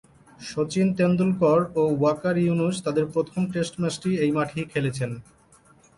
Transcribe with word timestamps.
শচীন 0.39 0.87
তেন্ডুলকর 0.97 1.59
ও 1.81 1.83
ওয়াকার 1.99 2.35
ইউনুস 2.43 2.75
তাদের 2.85 3.05
প্রথম 3.13 3.41
টেস্ট 3.53 3.73
ম্যাচটি 3.81 4.09
এই 4.23 4.31
মাঠেই 4.37 4.65
খেলেছেন। 4.71 5.11